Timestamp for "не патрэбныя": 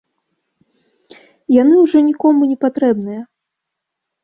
2.55-3.21